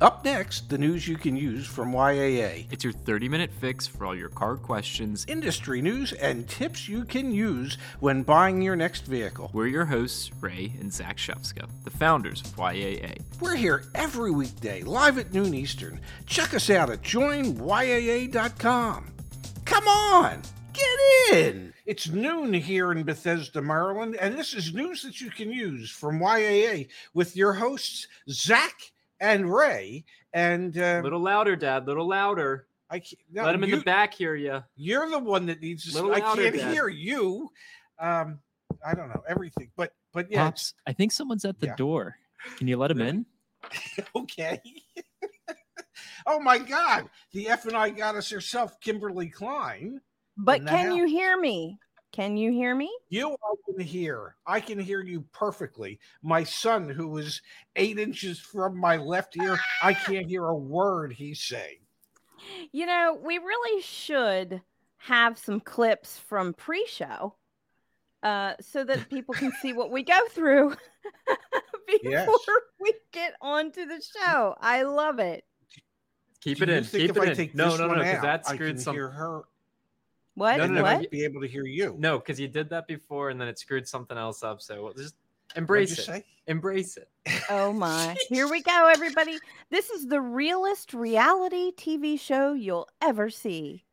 [0.00, 2.64] Up next, the news you can use from YAA.
[2.70, 7.04] It's your 30 minute fix for all your car questions, industry news, and tips you
[7.04, 9.50] can use when buying your next vehicle.
[9.52, 13.20] We're your hosts, Ray and Zach Shefska, the founders of YAA.
[13.42, 16.00] We're here every weekday, live at noon Eastern.
[16.24, 19.12] Check us out at joinyaa.com.
[19.66, 20.40] Come on,
[20.72, 21.74] get in!
[21.84, 26.20] It's noon here in Bethesda, Maryland, and this is news that you can use from
[26.20, 30.04] YAA with your hosts, Zach and Ray.
[30.32, 31.82] And a uh, little louder, Dad.
[31.82, 32.66] A Little louder.
[32.88, 34.64] I can't, no, let him in the back hear you.
[34.74, 35.94] You're the one that needs to.
[35.94, 36.72] Little I can't Dad.
[36.72, 37.50] hear you.
[37.98, 38.40] Um,
[38.84, 40.44] I don't know everything, but but yeah.
[40.44, 41.76] Pops, I think someone's at the yeah.
[41.76, 42.16] door.
[42.56, 43.26] Can you let him in?
[44.16, 44.60] okay.
[46.26, 47.08] oh my God!
[47.32, 50.00] The F and I got us herself, Kimberly Klein.
[50.36, 51.78] But can you hear me?
[52.12, 52.90] Can you hear me?
[53.08, 54.34] You I can hear.
[54.46, 56.00] I can hear you perfectly.
[56.22, 57.40] My son, who is
[57.76, 61.78] eight inches from my left ear, I can't hear a word he's saying.
[62.72, 64.60] You know, we really should
[64.96, 67.34] have some clips from pre-show
[68.22, 70.70] uh, so that people can see what we go through
[71.86, 72.28] before yes.
[72.80, 74.56] we get onto the show.
[74.60, 75.44] I love it.
[76.40, 76.84] Keep Do it in.
[76.84, 77.50] Keep it in.
[77.54, 78.94] No, no, no, because that screwed some.
[78.94, 79.42] Hear her
[80.34, 80.58] what?
[80.58, 81.02] No, no, what?
[81.02, 81.96] No, be able to hear you.
[81.98, 84.62] No, because you did that before, and then it screwed something else up.
[84.62, 85.14] So we'll just
[85.56, 86.02] embrace it.
[86.02, 86.24] Say?
[86.46, 87.08] Embrace it.
[87.50, 88.16] Oh my!
[88.28, 89.38] Here we go, everybody.
[89.70, 93.84] This is the realest reality TV show you'll ever see.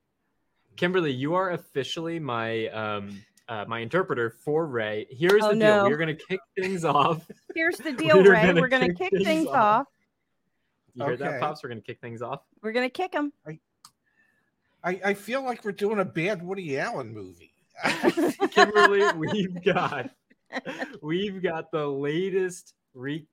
[0.75, 5.07] Kimberly, you are officially my um uh, my interpreter for Ray.
[5.09, 5.81] Here's oh, the no.
[5.81, 7.25] deal: we're gonna kick things off.
[7.55, 8.45] Here's the deal, we're Ray.
[8.45, 9.55] Gonna we're gonna kick, kick things, off.
[9.55, 9.87] off.
[10.93, 11.63] You hear that, pops?
[11.63, 12.41] We're gonna kick things off.
[12.61, 13.31] We're gonna kick them.
[13.45, 13.59] I,
[14.87, 17.51] I, I feel like we're doing a bad Woody Allen movie.
[18.51, 20.09] Kimberly, we've got
[21.01, 23.27] we've got the latest re.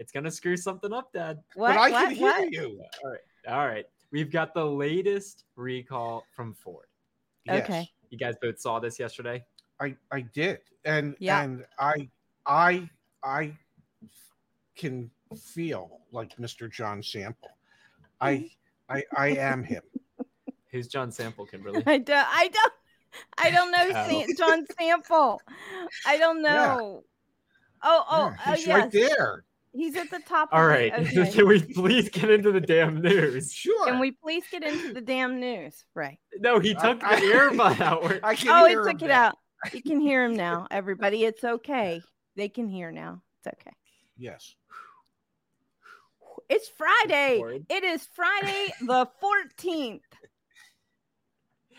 [0.00, 1.38] It's gonna screw something up, Dad.
[1.54, 1.68] What?
[1.68, 2.08] But I what?
[2.08, 2.52] can hear what?
[2.52, 2.82] you.
[3.04, 3.84] All right, all right.
[4.10, 6.86] We've got the latest recall from Ford.
[7.44, 7.62] Yes.
[7.62, 7.88] Okay.
[8.10, 9.44] You guys both saw this yesterday.
[9.80, 11.42] I I did, and yeah.
[11.42, 12.08] and I
[12.44, 12.90] I
[13.22, 13.56] I
[14.74, 16.68] can feel like Mr.
[16.68, 17.56] John Sample.
[18.20, 18.96] I mm-hmm.
[18.96, 19.82] I I am him.
[20.72, 21.82] Who's John Sample, Kimberly?
[21.86, 22.26] I don't.
[22.28, 22.72] I don't.
[23.38, 24.26] I don't know oh.
[24.38, 25.40] John Sample.
[26.06, 27.02] I don't know.
[27.02, 27.06] Yeah.
[27.82, 29.44] Oh, oh, yeah, he's oh, right there.
[29.72, 30.50] He's at the top.
[30.52, 30.92] All right.
[31.16, 31.30] Okay.
[31.30, 33.52] Can we please get into the damn news?
[33.52, 33.86] Sure.
[33.86, 35.84] Can we please get into the damn news?
[35.94, 36.18] Right.
[36.38, 38.20] No, he took I, the earbud out.
[38.22, 39.36] I can oh, he took it out.
[39.72, 40.66] You can hear him now.
[40.70, 42.02] Everybody, it's okay.
[42.36, 43.22] They can hear now.
[43.38, 43.74] It's okay.
[44.16, 44.54] Yes.
[46.48, 47.62] It's Friday.
[47.68, 50.00] It is Friday the 14th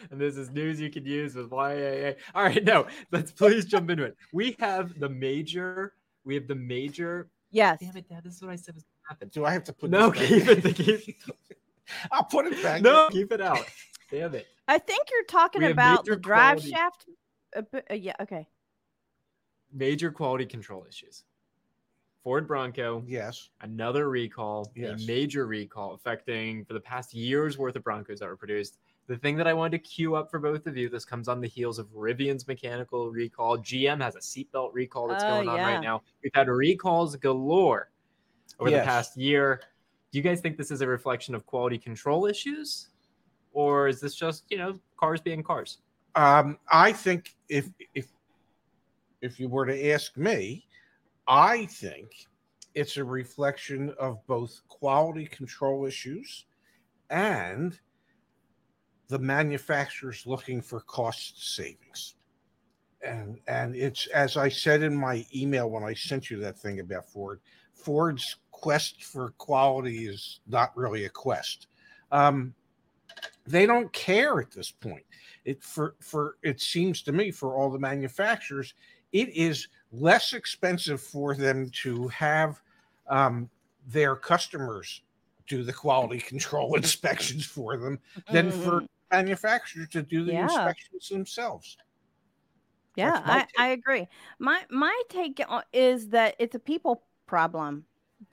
[0.10, 2.16] and this is news you can use with YAA.
[2.34, 4.16] All right, no, let's please jump into it.
[4.34, 5.94] We have the major.
[6.24, 7.30] We have the major.
[7.52, 7.80] Yes.
[7.82, 8.24] Damn it, Dad.
[8.24, 9.28] This is what I said was going to happen.
[9.30, 9.88] Do I have to put?
[9.88, 10.62] It no, keep it.
[10.64, 11.22] To keep.
[12.12, 12.82] I'll put it back.
[12.82, 13.12] No, in.
[13.12, 13.66] keep it out.
[14.10, 14.48] Damn it.
[14.68, 17.06] I think you're talking about the drive quality, shaft.
[17.56, 18.14] Uh, uh, yeah.
[18.22, 18.48] Okay.
[19.74, 21.24] Major quality control issues.
[22.24, 23.04] Ford Bronco.
[23.08, 23.50] Yes.
[23.62, 24.72] Another recall.
[24.76, 25.04] Yes.
[25.04, 28.78] A major recall affecting for the past year's worth of Broncos that were produced
[29.12, 31.42] the thing that I wanted to queue up for both of you, this comes on
[31.42, 33.58] the heels of Rivian's mechanical recall.
[33.58, 36.02] GM has a seatbelt recall that's uh, going on right now.
[36.24, 37.92] We've had recalls galore
[38.58, 38.82] over yes.
[38.82, 39.60] the past year.
[40.14, 42.88] Do you guys think this is a reflection of quality control issues?
[43.52, 45.80] Or is this just, you know, cars being cars?
[46.16, 48.08] Um, I think if if
[49.22, 50.66] if you were to ask me,
[51.28, 52.12] I think
[52.76, 56.46] it's a reflection of both quality control issues
[57.10, 57.78] and
[59.12, 62.16] the manufacturer's looking for cost savings.
[63.06, 66.80] And and it's as I said in my email when I sent you that thing
[66.80, 67.42] about Ford,
[67.74, 71.68] Ford's quest for quality is not really a quest.
[72.14, 72.54] Um,
[73.46, 75.04] they don't care at this point.
[75.44, 78.74] It for for it seems to me for all the manufacturers,
[79.12, 82.62] it is less expensive for them to have
[83.10, 83.50] um,
[83.88, 85.02] their customers
[85.48, 88.00] do the quality control inspections for them
[88.32, 88.62] than mm-hmm.
[88.62, 90.44] for manufacturers to do the yeah.
[90.44, 91.78] inspections themselves.
[92.96, 94.08] Yeah, I, I agree.
[94.40, 95.42] My my take
[95.72, 97.86] is that it's a people problem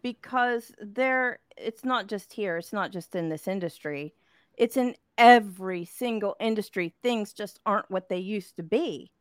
[0.02, 4.14] because there it's not just here, it's not just in this industry.
[4.56, 6.94] It's in every single industry.
[7.02, 9.12] Things just aren't what they used to be.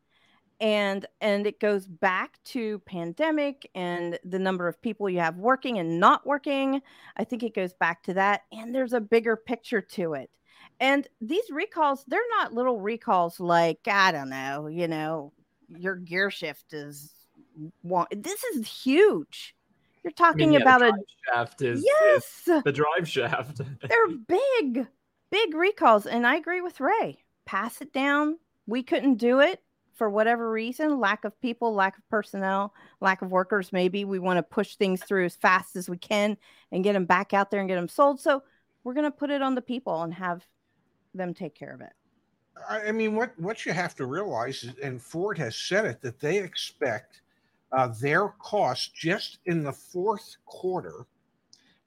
[0.59, 5.77] And and it goes back to pandemic and the number of people you have working
[5.77, 6.81] and not working.
[7.15, 10.31] I think it goes back to that and there's a bigger picture to it
[10.79, 15.33] and these recalls, they're not little recalls like, I don't know, you know,
[15.69, 17.13] your gear shift is
[17.81, 18.07] one.
[18.11, 19.55] This is huge.
[20.03, 20.93] You're talking I mean, yeah, about a
[21.25, 23.57] shaft is yes, is the drive shaft.
[23.81, 24.87] they're big,
[25.31, 27.17] big recalls, and I agree with Ray.
[27.45, 28.37] Pass it down.
[28.67, 29.61] We couldn't do it
[29.95, 32.71] for whatever reason lack of people lack of personnel
[33.01, 36.37] lack of workers maybe we want to push things through as fast as we can
[36.71, 38.43] and get them back out there and get them sold so
[38.83, 40.45] we're going to put it on the people and have
[41.13, 41.93] them take care of it.
[42.67, 46.19] I mean what what you have to realize is, and ford has said it that
[46.19, 47.21] they expect
[47.71, 51.05] uh, their costs just in the fourth quarter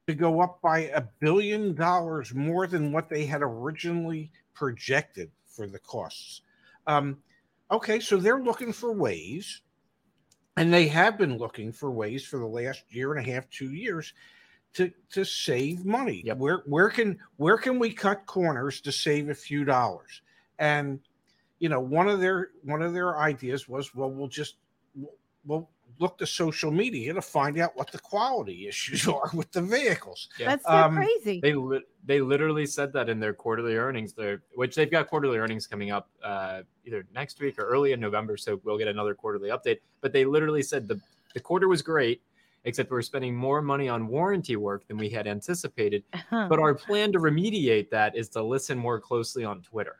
[0.07, 5.67] to go up by a billion dollars more than what they had originally projected for
[5.67, 6.43] the costs.
[6.87, 7.19] Um,
[7.73, 9.63] Okay, so they're looking for ways,
[10.57, 13.73] and they have been looking for ways for the last year and a half, two
[13.73, 14.13] years,
[14.75, 16.23] to to save money.
[16.25, 16.39] Yep.
[16.39, 20.23] Where where can where can we cut corners to save a few dollars?
[20.59, 21.01] And
[21.59, 24.57] you know, one of their one of their ideas was, well, we'll just
[25.45, 25.69] we'll
[25.99, 30.29] look to social media to find out what the quality issues are with the vehicles.
[30.39, 30.49] Yeah.
[30.49, 31.41] That's so um, crazy.
[31.41, 35.39] They li- they literally said that in their quarterly earnings, there, which they've got quarterly
[35.39, 39.15] earnings coming up uh, either next week or early in November, so we'll get another
[39.15, 39.81] quarterly update.
[40.01, 41.01] But they literally said the
[41.35, 42.23] the quarter was great,
[42.65, 46.05] except we're spending more money on warranty work than we had anticipated.
[46.13, 46.47] Uh-huh.
[46.49, 49.97] But our plan to remediate that is to listen more closely on Twitter.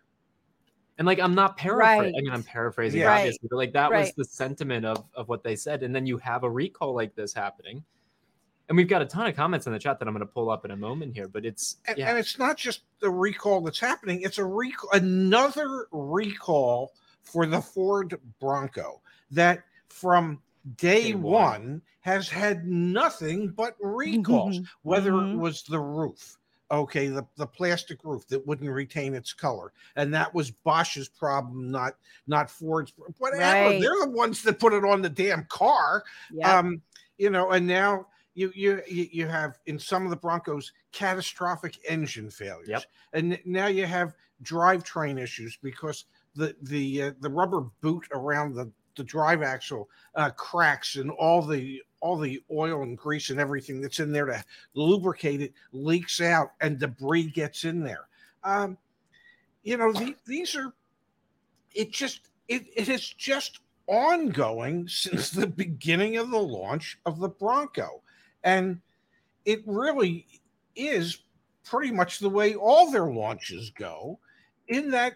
[0.99, 2.13] And like I'm not paraphrasing.
[2.13, 2.15] Right.
[2.15, 3.21] I mean, I'm paraphrasing right.
[3.21, 4.01] obviously, but like that right.
[4.01, 5.83] was the sentiment of of what they said.
[5.83, 7.83] And then you have a recall like this happening.
[8.69, 10.49] And we've got a ton of comments in the chat that I'm going to pull
[10.49, 12.11] up in a moment here, but it's and, yeah.
[12.11, 16.93] and it's not just the recall that's happening; it's a recall, another recall
[17.23, 19.01] for the Ford Bronco
[19.33, 20.41] that from
[20.77, 21.23] day, day one.
[21.23, 21.83] one.
[22.01, 25.33] has had nothing but recalls, whether mm-hmm.
[25.33, 26.39] it was the roof,
[26.71, 29.73] okay, the, the plastic roof that wouldn't retain its color.
[29.97, 31.95] And that was Bosch's problem, not
[32.27, 32.93] not Ford's.
[33.19, 33.43] Whatever.
[33.43, 33.81] Right.
[33.81, 36.05] They're the ones that put it on the damn car.
[36.33, 36.47] Yep.
[36.47, 36.83] Um,
[37.19, 42.31] you know, and now you you you have in some of the Broncos catastrophic engine
[42.31, 42.69] failures.
[42.69, 42.85] Yep.
[43.13, 48.71] And now you have drivetrain issues because the the uh, the rubber boot around the
[48.97, 53.81] the drive axle uh, cracks and all the all the oil and grease and everything
[53.81, 54.43] that's in there to
[54.75, 58.09] lubricate it leaks out and debris gets in there.
[58.43, 58.79] Um,
[59.63, 60.73] you know, the, these are,
[61.75, 67.29] it just, it, it is just ongoing since the beginning of the launch of the
[67.29, 68.03] Bronco.
[68.45, 68.81] And
[69.45, 70.27] it really
[70.75, 71.23] is
[71.65, 74.19] pretty much the way all their launches go,
[74.69, 75.15] in that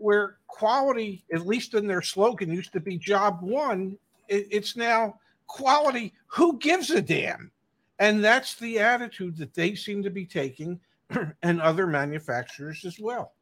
[0.00, 3.96] where quality, at least in their slogan, used to be job one,
[4.28, 7.50] it, it's now quality, who gives a damn?
[7.98, 10.80] And that's the attitude that they seem to be taking
[11.42, 13.32] and other manufacturers as well.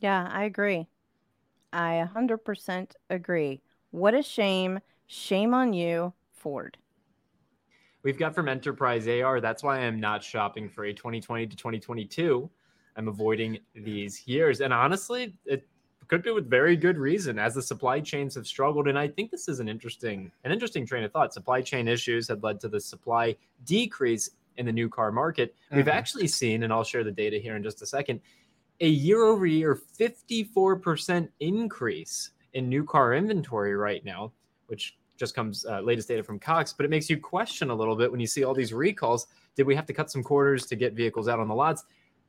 [0.00, 0.88] Yeah, I agree.
[1.72, 3.60] I 100% agree.
[3.90, 4.80] What a shame.
[5.06, 6.76] Shame on you, Ford.
[8.02, 9.40] We've got from Enterprise AR.
[9.40, 12.50] That's why I'm not shopping for a 2020 to 2022.
[12.96, 14.60] I'm avoiding these years.
[14.60, 15.66] And honestly, it
[16.08, 18.88] could be with very good reason as the supply chains have struggled.
[18.88, 21.32] And i think this is an interesting an interesting train of thought.
[21.32, 25.54] Supply chain issues had led to the supply decrease in the new car market.
[25.54, 25.76] Mm-hmm.
[25.76, 28.20] we've actually seen and i'll share the data here in just a second
[28.80, 34.32] a year over year 54% increase in new car inventory right now
[34.66, 37.96] which just comes uh, latest data from cox but it makes you question a little
[37.96, 39.26] bit when you see all these recalls.
[39.56, 41.84] Did we have to cut some quarters to get vehicles out on the lots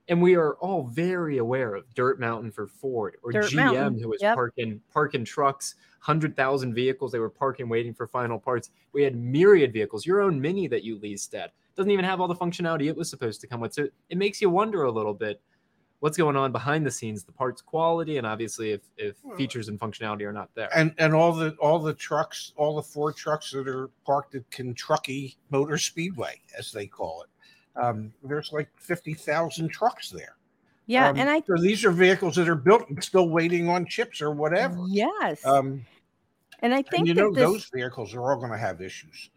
[0.07, 3.99] and we are all very aware of Dirt Mountain for Ford or Dirt GM, Mountain.
[3.99, 4.35] who was yep.
[4.35, 8.69] parking parking trucks, hundred thousand vehicles they were parking waiting for final parts.
[8.93, 10.05] We had myriad vehicles.
[10.05, 13.09] Your own Mini that you leased at doesn't even have all the functionality it was
[13.09, 13.73] supposed to come with.
[13.73, 15.41] So it makes you wonder a little bit
[15.99, 19.35] what's going on behind the scenes, the parts quality, and obviously if if hmm.
[19.35, 20.69] features and functionality are not there.
[20.75, 24.49] And and all the all the trucks, all the Ford trucks that are parked at
[24.51, 27.29] Kentucky Motor Speedway, as they call it
[27.75, 30.35] um, there's like 50,000 trucks there.
[30.87, 31.09] Yeah.
[31.09, 34.21] Um, and I, so these are vehicles that are built and still waiting on chips
[34.21, 34.77] or whatever.
[34.87, 35.45] Yes.
[35.45, 35.85] Um,
[36.59, 39.29] and I think and you know, this, those vehicles are all going to have issues.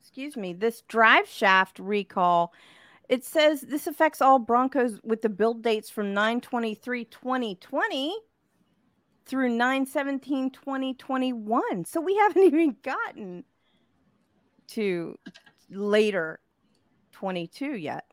[0.00, 2.52] excuse me, this drive shaft recall.
[3.08, 8.16] It says this affects all Broncos with the build dates from 923 2020
[9.26, 11.84] through 917 2021.
[11.84, 13.44] So we haven't even gotten
[14.68, 15.18] to
[15.70, 16.40] later
[17.20, 18.04] 22 yet.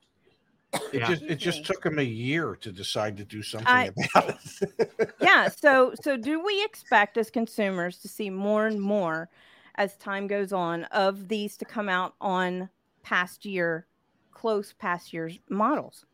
[0.74, 1.08] It yeah.
[1.08, 5.16] just it just took him a year to decide to do something I, about it.
[5.22, 5.48] yeah.
[5.48, 9.30] So so do we expect as consumers to see more and more
[9.76, 12.70] as time goes on of these to come out on
[13.02, 13.88] past year,
[14.32, 16.06] close past year's models?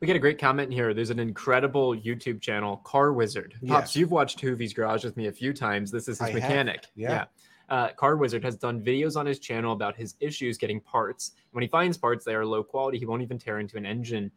[0.00, 0.94] We get a great comment here.
[0.94, 3.56] There's an incredible YouTube channel, Car Wizard.
[3.66, 3.96] Pops, yes.
[3.96, 5.90] you've watched Hoovie's Garage with me a few times.
[5.90, 6.76] This is his I mechanic.
[6.76, 6.90] Have.
[6.96, 7.10] Yeah.
[7.10, 7.24] yeah.
[7.70, 11.32] Uh, Car Wizard has done videos on his channel about his issues getting parts.
[11.52, 12.98] When he finds parts, they are low quality.
[12.98, 14.30] He won't even tear into an engine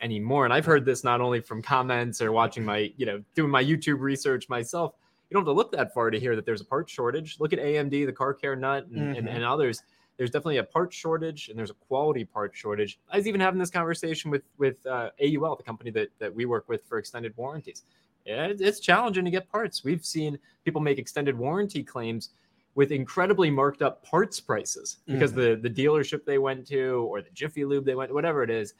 [0.00, 0.44] anymore.
[0.44, 3.64] And I've heard this not only from comments or watching my, you know, doing my
[3.64, 4.94] YouTube research myself.
[5.30, 7.36] You don't have to look that far to hear that there's a part shortage.
[7.40, 9.18] Look at AMD, the car care nut, and, mm-hmm.
[9.18, 9.82] and, and others.
[10.18, 13.00] There's definitely a part shortage and there's a quality part shortage.
[13.10, 16.44] I was even having this conversation with with uh, AUL, the company that, that we
[16.44, 17.84] work with for extended warranties.
[18.26, 19.84] It's challenging to get parts.
[19.84, 22.30] We've seen people make extended warranty claims
[22.74, 25.62] with incredibly marked up parts prices because mm-hmm.
[25.62, 28.74] the the dealership they went to or the Jiffy Lube they went whatever it is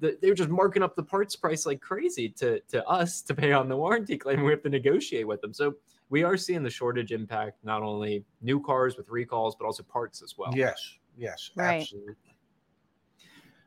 [0.00, 3.34] the, they were just marking up the parts price like crazy to to us to
[3.34, 5.74] pay on the warranty claim we have to negotiate with them so
[6.10, 10.22] we are seeing the shortage impact not only new cars with recalls but also parts
[10.22, 11.82] as well yes yes right.
[11.82, 12.14] absolutely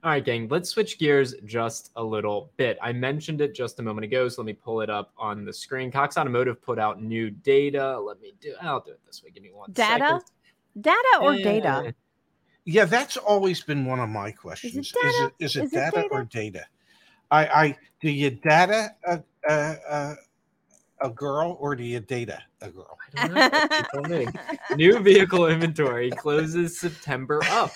[0.04, 2.78] all right, gang, let's switch gears just a little bit.
[2.82, 5.54] I mentioned it just a moment ago, so let me pull it up on the
[5.54, 5.92] screen.
[5.92, 8.00] Cox Automotive put out new data.
[8.00, 9.30] Let me do I'll do it this way.
[9.30, 10.06] Give me one data?
[10.06, 10.22] Second.
[10.82, 11.94] Data or uh, data?
[12.66, 14.76] Yeah, that's always been one of my questions.
[14.76, 16.14] Is it data, is it, is it is data, it data?
[16.14, 16.66] or data?
[17.30, 20.16] I, I do you data a, a, a,
[21.02, 22.98] a girl or do you data a girl?
[24.76, 27.72] New vehicle inventory closes September up.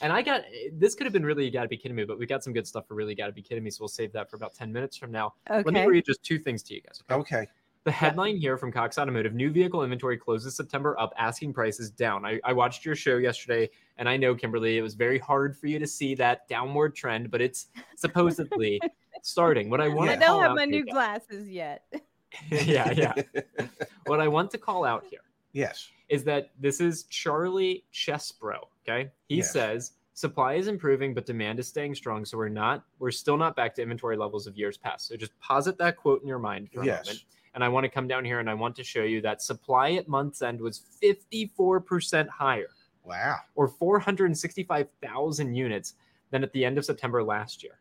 [0.00, 2.04] And I got eh, this could have been really you got to be kidding me,
[2.04, 3.70] but we got some good stuff for really got to be kidding me.
[3.70, 5.34] So we'll save that for about 10 minutes from now.
[5.50, 5.62] Okay.
[5.64, 7.02] Let me read just two things to you guys.
[7.10, 7.36] Okay.
[7.36, 7.46] okay.
[7.84, 12.26] The headline here from Cox Automotive new vehicle inventory closes September up, asking prices down.
[12.26, 15.66] I, I watched your show yesterday, and I know, Kimberly, it was very hard for
[15.66, 18.78] you to see that downward trend, but it's supposedly
[19.22, 19.70] starting.
[19.70, 21.84] What I want I don't have my new glasses yet.
[22.50, 23.14] yeah, yeah.
[24.06, 25.20] what I want to call out here
[25.52, 25.88] Yes.
[26.08, 28.66] Is that this is Charlie Chesbrough.
[28.86, 29.10] Okay.
[29.28, 29.52] He yes.
[29.52, 32.24] says supply is improving, but demand is staying strong.
[32.24, 35.08] So we're not, we're still not back to inventory levels of years past.
[35.08, 37.06] So just posit that quote in your mind for a yes.
[37.06, 37.24] moment.
[37.54, 39.92] And I want to come down here and I want to show you that supply
[39.92, 42.68] at month's end was 54% higher.
[43.02, 43.36] Wow.
[43.54, 45.94] Or 465,000 units
[46.30, 47.80] than at the end of September last year.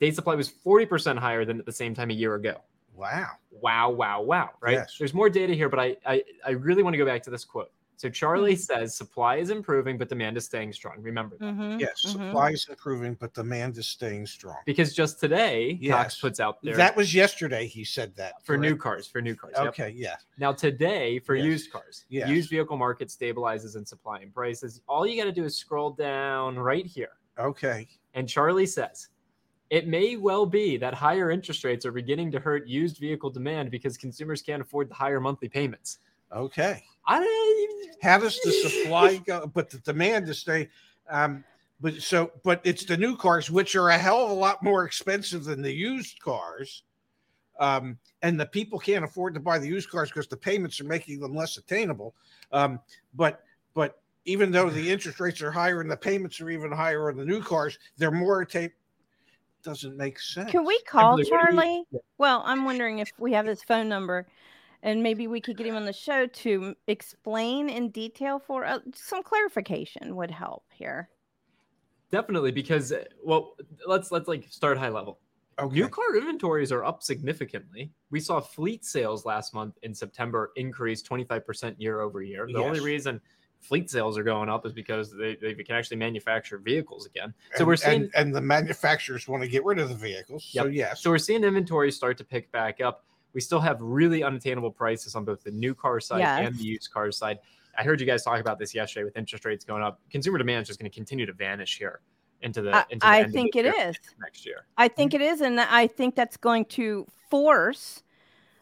[0.00, 2.62] Day supply was 40% higher than at the same time a year ago.
[3.00, 3.30] Wow.
[3.50, 4.50] Wow, wow, wow.
[4.60, 4.74] Right?
[4.74, 4.96] Yes.
[4.98, 7.44] There's more data here, but I, I, I really want to go back to this
[7.44, 7.70] quote.
[7.96, 8.80] So Charlie mm-hmm.
[8.80, 10.94] says supply is improving, but demand is staying strong.
[11.00, 11.44] Remember that.
[11.44, 11.80] Mm-hmm.
[11.80, 12.28] Yes, mm-hmm.
[12.28, 14.56] supply is improving, but demand is staying strong.
[14.64, 15.94] Because just today, yes.
[15.94, 16.76] Cox puts out there.
[16.76, 17.66] That was yesterday.
[17.66, 18.62] He said that for correct?
[18.62, 19.06] new cars.
[19.06, 19.54] For new cars.
[19.54, 19.90] Okay.
[19.90, 19.94] Yep.
[19.96, 20.16] Yeah.
[20.38, 21.44] Now today, for yes.
[21.44, 22.26] used cars, yes.
[22.26, 24.80] used vehicle market stabilizes in supply and prices.
[24.88, 27.10] All you got to do is scroll down right here.
[27.38, 27.86] Okay.
[28.14, 29.08] And Charlie says
[29.70, 33.70] it may well be that higher interest rates are beginning to hurt used vehicle demand
[33.70, 35.98] because consumers can't afford the higher monthly payments.
[36.32, 36.82] Okay.
[37.06, 37.66] I
[38.02, 40.68] how does the supply go, but the demand is stay.
[41.08, 41.44] Um,
[41.80, 44.84] but so, but it's the new cars, which are a hell of a lot more
[44.84, 46.82] expensive than the used cars.
[47.58, 50.84] Um, and the people can't afford to buy the used cars because the payments are
[50.84, 52.14] making them less attainable.
[52.52, 52.80] Um,
[53.14, 57.08] but but even though the interest rates are higher and the payments are even higher
[57.08, 58.74] on the new cars, they're more attainable
[59.62, 60.50] doesn't make sense.
[60.50, 61.84] Can we call Charlie?
[62.18, 64.26] Well, I'm wondering if we have his phone number
[64.82, 68.78] and maybe we could get him on the show to explain in detail for uh,
[68.94, 71.08] some clarification would help here.
[72.10, 73.54] Definitely because uh, well,
[73.86, 75.20] let's let's like start high level.
[75.58, 75.74] Okay.
[75.74, 77.92] New car inventories are up significantly.
[78.10, 82.46] We saw fleet sales last month in September increase 25% year over year.
[82.46, 82.62] The yes.
[82.62, 83.20] only reason
[83.60, 87.32] fleet sales are going up is because they, they can actually manufacture vehicles again.
[87.54, 90.48] So and, we're seeing and, and, the manufacturers want to get rid of the vehicles.
[90.52, 90.64] Yep.
[90.64, 91.02] So yes.
[91.02, 93.04] So we're seeing inventory start to pick back up.
[93.32, 96.46] We still have really unattainable prices on both the new car side yes.
[96.46, 97.38] and the used car side.
[97.78, 100.00] I heard you guys talk about this yesterday with interest rates going up.
[100.10, 102.00] Consumer demand is just going to continue to vanish here
[102.42, 102.84] into the.
[102.90, 104.66] Into the I think it is next year.
[104.76, 105.22] I think mm-hmm.
[105.22, 108.02] it is, and I think that's going to force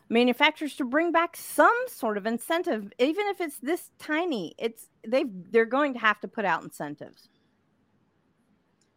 [0.08, 5.24] manufacturers to bring back some sort of incentive even if it's this tiny it's they
[5.50, 7.28] they're going to have to put out incentives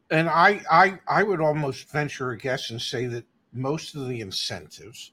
[0.09, 4.21] and i i i would almost venture a guess and say that most of the
[4.21, 5.11] incentives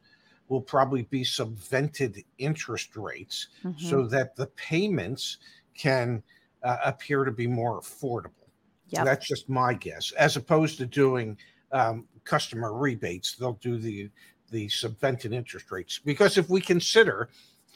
[0.48, 3.78] will probably be subvented interest rates mm-hmm.
[3.84, 5.38] so that the payments
[5.76, 6.22] can
[6.62, 8.48] uh, appear to be more affordable
[8.88, 9.04] yep.
[9.04, 11.36] that's just my guess as opposed to doing
[11.72, 14.08] um, customer rebates they'll do the
[14.50, 16.00] the subvented interest rates.
[16.04, 17.28] Because if we consider,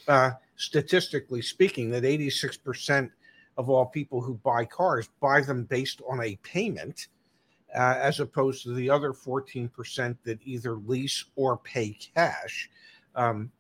[0.08, 3.10] uh, statistically speaking, that 86%
[3.58, 7.08] of all people who buy cars buy them based on a payment,
[7.74, 12.70] uh, as opposed to the other 14% that either lease or pay cash,
[13.14, 13.50] um,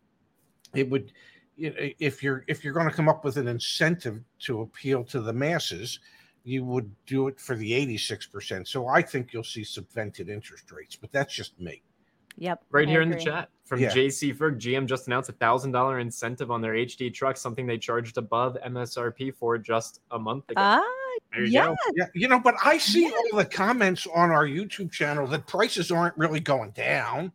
[0.74, 1.12] it would.
[1.58, 5.34] If you're if you're going to come up with an incentive to appeal to the
[5.34, 6.00] masses,
[6.44, 8.66] you would do it for the 86%.
[8.66, 11.82] So I think you'll see subvented interest rates, but that's just me.
[12.38, 12.64] Yep.
[12.70, 13.12] Right I here agree.
[13.12, 13.90] in the chat from yeah.
[13.90, 17.78] JC Ferg, GM just announced a thousand dollar incentive on their HD truck, something they
[17.78, 20.60] charged above MSRP for just a month ago.
[20.60, 20.82] Ah,
[21.32, 21.76] there you go.
[21.94, 23.10] Yeah, you know, but I see yeah.
[23.10, 27.32] all the comments on our YouTube channel that prices aren't really going down.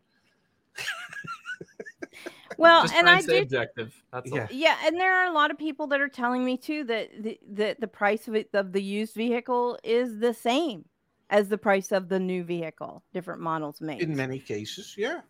[2.58, 3.94] well, Just and I do objective.
[4.12, 4.48] That's yeah.
[4.52, 7.40] yeah, and there are a lot of people that are telling me too that the
[7.54, 10.86] that the price of it, of the used vehicle is the same
[11.30, 14.02] as the price of the new vehicle, different models made.
[14.02, 15.22] In many cases, yeah.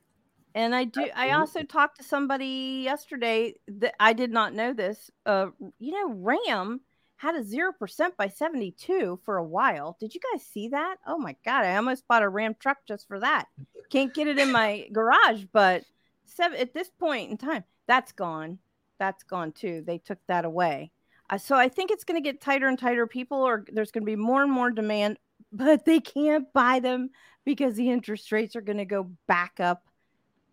[0.56, 1.02] And I do.
[1.02, 1.14] Absolutely.
[1.14, 5.12] I also talked to somebody yesterday that I did not know this.
[5.26, 5.48] Uh,
[5.80, 6.82] you know, Ram
[7.18, 9.98] had a zero percent by seventy two for a while.
[10.00, 10.98] Did you guys see that?
[11.06, 11.66] Oh my god!
[11.66, 13.46] I almost bought a Ram truck just for that.
[13.92, 15.84] Can't get it in my garage, but
[16.26, 18.60] seven at this point in time, that's gone.
[19.00, 19.84] That's gone too.
[19.86, 20.92] They took that away.
[21.30, 23.06] Uh, so I think it's going to get tighter and tighter.
[23.06, 25.20] People are there's going to be more and more demand,
[25.58, 27.10] but they can't buy them
[27.46, 29.84] because the interest rates are going to go back up.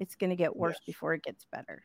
[0.00, 0.87] It's going to get worse yes.
[0.87, 1.82] before it gets better.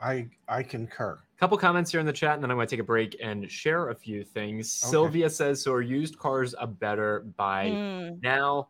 [0.00, 1.12] I I concur.
[1.12, 3.16] A couple comments here in the chat, and then I'm going to take a break
[3.22, 4.82] and share a few things.
[4.82, 4.90] Okay.
[4.90, 8.22] Sylvia says, "So are used cars a better buy mm.
[8.22, 8.68] now?"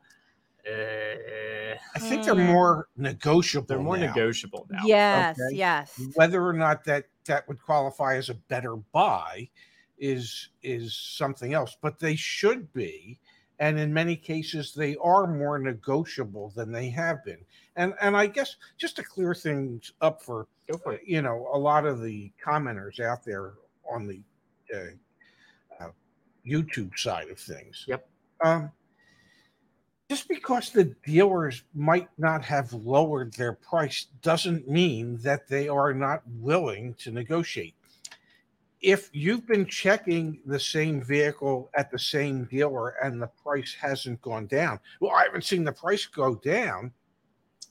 [0.68, 3.66] Uh, I think they're more negotiable.
[3.66, 4.06] They're more now.
[4.06, 4.82] negotiable now.
[4.84, 5.56] Yes, okay?
[5.56, 6.00] yes.
[6.14, 9.48] Whether or not that that would qualify as a better buy
[9.98, 13.18] is is something else, but they should be,
[13.62, 17.38] and in many cases they are more negotiable than they have been.
[17.76, 20.48] And and I guess just to clear things up for,
[20.82, 23.52] for you know a lot of the commenters out there
[23.88, 24.20] on the
[24.74, 25.90] uh, uh,
[26.44, 27.84] YouTube side of things.
[27.86, 28.08] Yep.
[28.44, 28.72] Um,
[30.10, 35.94] just because the dealers might not have lowered their price doesn't mean that they are
[35.94, 37.76] not willing to negotiate.
[38.82, 44.20] If you've been checking the same vehicle at the same dealer and the price hasn't
[44.22, 46.92] gone down, well, I haven't seen the price go down.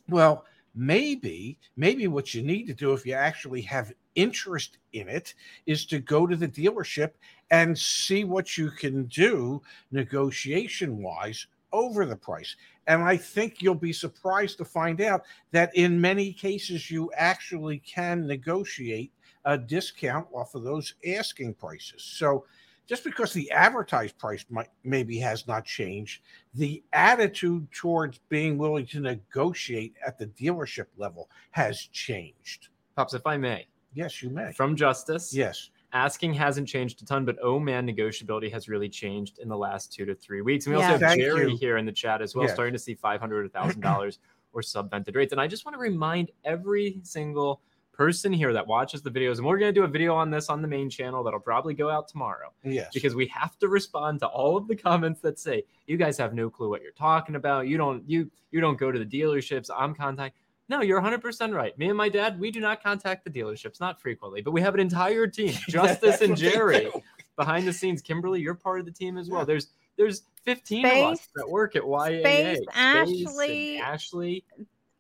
[0.08, 5.34] Well, maybe, maybe what you need to do if you actually have interest in it
[5.66, 7.12] is to go to the dealership
[7.50, 12.56] and see what you can do negotiation wise over the price.
[12.88, 17.80] And I think you'll be surprised to find out that in many cases, you actually
[17.80, 19.12] can negotiate
[19.46, 22.04] a discount off of those asking prices.
[22.04, 22.46] So
[22.88, 26.22] just because the advertised price might maybe has not changed,
[26.54, 32.70] the attitude towards being willing to negotiate at the dealership level has changed.
[32.96, 33.68] Pops, if I may.
[33.94, 34.52] Yes, you may.
[34.54, 35.34] From Justice.
[35.34, 39.58] Yes asking hasn't changed a ton, but oh man, negotiability has really changed in the
[39.58, 40.66] last two to three weeks.
[40.66, 40.94] And we yeah.
[40.94, 41.58] also have Jerry you.
[41.58, 42.54] here in the chat as well, yes.
[42.54, 44.20] starting to see five hundred thousand dollars
[44.54, 45.32] or subvented rates.
[45.32, 47.62] And I just want to remind every single
[48.06, 50.50] person here that watches the videos, and we're going to do a video on this
[50.50, 52.52] on the main channel that'll probably go out tomorrow.
[52.64, 52.90] Yes.
[52.94, 56.34] Because we have to respond to all of the comments that say, you guys have
[56.34, 57.68] no clue what you're talking about.
[57.68, 59.70] You don't you you don't go to the dealerships.
[59.76, 60.36] I'm contact."
[60.72, 61.78] no, you're 100% right.
[61.78, 64.74] Me and my dad, we do not contact the dealerships, not frequently, but we have
[64.74, 66.90] an entire team, Justice and Jerry.
[67.36, 69.46] Behind the scenes, Kimberly, you're part of the team as well.
[69.46, 72.22] There's there's 15 Space, of us that work at YAA.
[72.22, 74.46] Space, Space Ashley, Ashley.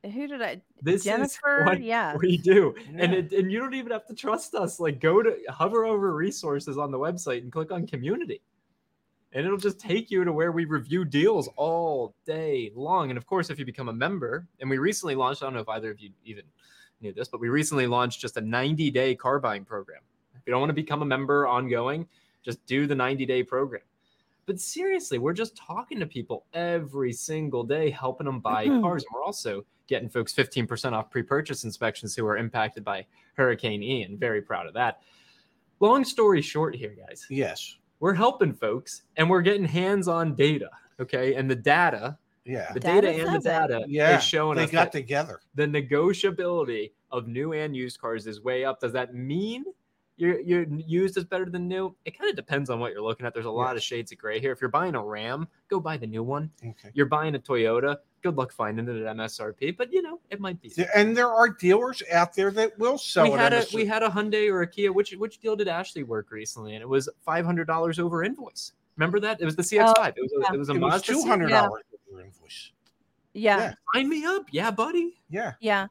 [0.03, 0.61] Who did I?
[0.81, 2.15] This Jennifer, is what yeah.
[2.21, 3.03] we do, yeah.
[3.03, 4.79] and it, and you don't even have to trust us.
[4.79, 8.41] Like, go to hover over resources on the website and click on community
[9.33, 13.09] and it'll just take you to where we review deals all day long.
[13.09, 15.61] And of course, if you become a member, and we recently launched, I don't know
[15.61, 16.43] if either of you even
[16.99, 20.01] knew this, but we recently launched just a 90 day car buying program.
[20.35, 22.07] If you don't want to become a member ongoing,
[22.43, 23.83] just do the 90 day program.
[24.45, 28.81] But seriously, we're just talking to people every single day, helping them buy mm-hmm.
[28.81, 29.03] cars.
[29.03, 33.83] And we're also getting folks 15% off pre purchase inspections who are impacted by Hurricane
[33.83, 34.17] Ian.
[34.17, 35.01] Very proud of that.
[35.79, 37.25] Long story short, here, guys.
[37.29, 40.69] Yes we're helping folks and we're getting hands-on data.
[40.99, 41.35] Okay.
[41.35, 44.71] And the data, yeah, the data, data and the data yeah, is showing they us
[44.71, 45.39] got together.
[45.55, 48.81] The negotiability of new and used cars is way up.
[48.81, 49.63] Does that mean
[50.21, 51.95] you're, you're used is better than new?
[52.05, 53.33] It kind of depends on what you're looking at.
[53.33, 54.51] There's a lot of shades of gray here.
[54.51, 56.51] If you're buying a Ram, go buy the new one.
[56.63, 56.91] Okay.
[56.93, 60.61] You're buying a Toyota, good luck finding it at MSRP, but you know it might
[60.61, 60.71] be.
[60.95, 63.23] And there are dealers out there that will sell.
[63.23, 64.93] We had a we had a Hyundai or a Kia.
[64.93, 66.75] Which which deal did Ashley work recently?
[66.75, 68.73] And it was five hundred dollars over invoice.
[68.97, 69.41] Remember that?
[69.41, 69.95] It was the CX5.
[69.97, 70.53] Oh, it was a, yeah.
[70.53, 71.13] it was a it Mazda.
[71.13, 72.13] Two hundred dollars yeah.
[72.13, 72.71] over invoice.
[73.33, 73.57] Yeah.
[73.57, 73.73] yeah.
[73.95, 74.45] Sign me up.
[74.51, 75.15] Yeah, buddy.
[75.29, 75.53] Yeah.
[75.61, 75.87] Yeah.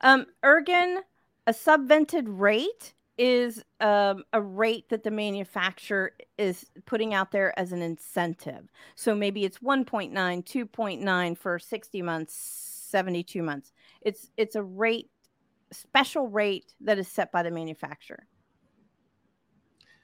[0.00, 1.00] Um, Ergen,
[1.46, 7.72] a subvented rate is um, a rate that the manufacturer is putting out there as
[7.72, 8.68] an incentive.
[8.96, 13.72] So maybe it's 1.9, 2.9 for 60 months, 72 months.
[14.00, 15.10] It's it's a rate
[15.72, 18.26] special rate that is set by the manufacturer.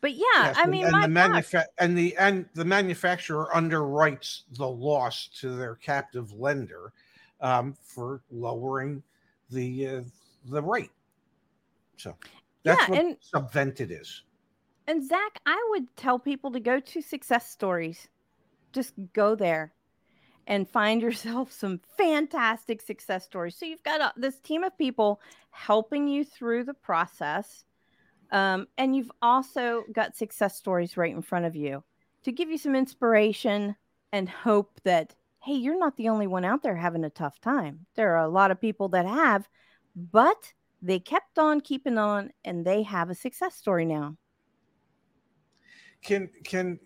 [0.00, 4.66] But yeah, yes, I mean, and the manufa- and the and the manufacturer underwrites the
[4.66, 6.92] loss to their captive lender
[7.40, 9.02] um, for lowering
[9.50, 10.02] the uh,
[10.46, 10.90] the rate.
[11.98, 12.16] So
[12.64, 14.22] that's yeah, what and, subvented is.
[14.86, 18.08] And Zach, I would tell people to go to success stories.
[18.72, 19.72] Just go there
[20.46, 23.56] and find yourself some fantastic success stories.
[23.56, 25.20] So you've got a, this team of people
[25.50, 27.64] helping you through the process.
[28.32, 31.82] Um, and you've also got success stories right in front of you
[32.24, 33.76] to give you some inspiration
[34.12, 37.86] and hope that, hey, you're not the only one out there having a tough time.
[37.96, 39.48] There are a lot of people that have,
[39.96, 44.16] but they kept on keeping on and they have a success story now.
[46.02, 46.78] Can can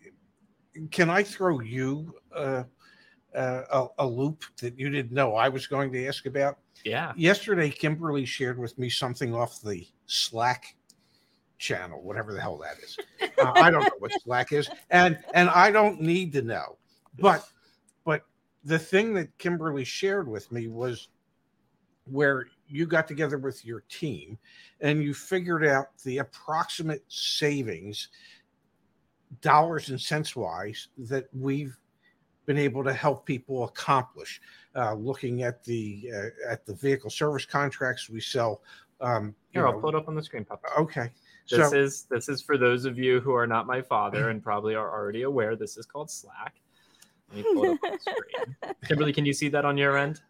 [0.90, 2.64] can I throw you uh,
[3.34, 6.58] uh, a, a loop that you didn't know I was going to ask about?
[6.84, 7.12] Yeah.
[7.16, 10.74] Yesterday, Kimberly shared with me something off the Slack
[11.58, 12.98] channel, whatever the hell that is.
[13.36, 16.78] Uh, I don't know what Slack is, and and I don't need to know.
[17.18, 17.44] But
[18.04, 18.22] but
[18.62, 21.08] the thing that Kimberly shared with me was
[22.04, 24.38] where you got together with your team
[24.80, 28.08] and you figured out the approximate savings
[29.40, 31.76] dollars and cents wise that we've
[32.46, 34.40] been able to help people accomplish
[34.76, 38.62] uh, looking at the uh, at the vehicle service contracts we sell
[39.00, 40.62] um, here i'll pull it up on the screen Pop.
[40.78, 41.10] okay.
[41.50, 44.42] This so, is this is for those of you who are not my father and
[44.42, 46.54] probably are already aware this is called slack.
[47.28, 48.74] Let me pull it up on the screen.
[48.86, 50.22] Kimberly can you see that on your end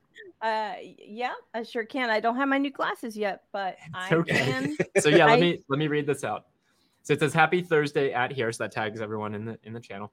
[0.42, 2.10] uh, yeah, I sure can.
[2.10, 4.36] I don't have my new glasses yet, but I okay.
[4.36, 4.76] can.
[4.98, 6.46] so yeah, let me let me read this out.
[7.02, 9.80] So it says "Happy Thursday" at here, so that tags everyone in the in the
[9.80, 10.12] channel.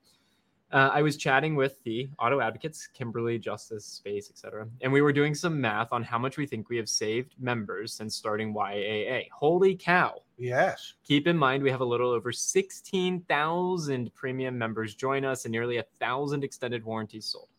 [0.72, 5.12] Uh, I was chatting with the auto advocates, Kimberly, Justice, Space, etc., and we were
[5.12, 9.28] doing some math on how much we think we have saved members since starting YAA.
[9.32, 10.22] Holy cow!
[10.38, 10.94] Yes.
[11.04, 15.52] Keep in mind we have a little over sixteen thousand premium members join us, and
[15.52, 17.50] nearly a thousand extended warranties sold.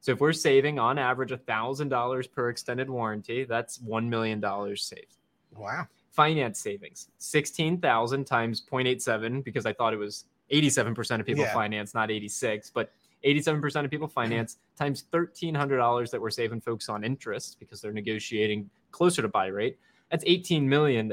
[0.00, 4.42] So if we're saving on average $1,000 per extended warranty, that's $1 million
[4.76, 5.16] saved.
[5.54, 5.86] Wow.
[6.12, 11.52] Finance savings 16,000 times 0.87 because I thought it was 87% of people yeah.
[11.52, 12.92] finance, not 86, but
[13.24, 14.12] 87% of people hmm.
[14.12, 19.46] finance times $1,300 that we're saving folks on interest because they're negotiating closer to buy
[19.46, 19.78] rate.
[20.10, 21.12] That's $18 million.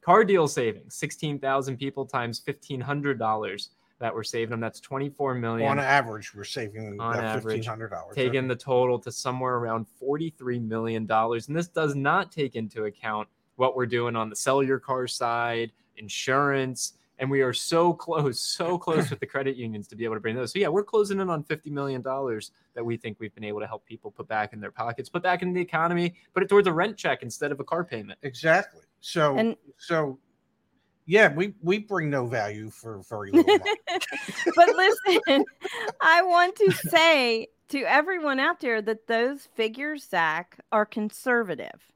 [0.00, 4.60] Car deal savings 16,000 people times $1,500 that we're saving them.
[4.60, 5.68] That's 24 million.
[5.68, 8.12] On average, we're saving on average, $1,500.
[8.14, 8.48] Taking right?
[8.48, 11.10] the total to somewhere around $43 million.
[11.10, 15.06] And this does not take into account what we're doing on the sell your car
[15.06, 16.92] side, insurance.
[17.18, 20.20] And we are so close, so close with the credit unions to be able to
[20.20, 20.52] bring those.
[20.52, 23.66] So, yeah, we're closing in on $50 million that we think we've been able to
[23.66, 26.68] help people put back in their pockets, put back in the economy, put it towards
[26.68, 28.18] a rent check instead of a car payment.
[28.22, 28.82] Exactly.
[29.00, 30.18] So, and, so
[31.06, 33.58] yeah, we we bring no value for very little
[34.56, 35.44] but listen,
[36.00, 41.92] I want to say to everyone out there that those figures, Zach, are conservative.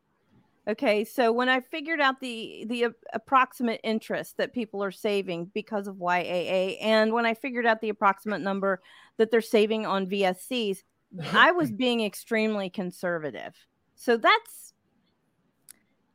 [0.68, 5.50] Okay, so when I figured out the the uh, approximate interest that people are saving
[5.54, 8.80] because of YAA, and when I figured out the approximate number
[9.16, 10.84] that they're saving on VSCs,
[11.32, 13.56] I was being extremely conservative.
[13.96, 14.72] So that's,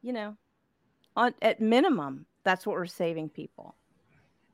[0.02, 0.38] you know,
[1.18, 3.76] on at minimum, that's what we're saving people.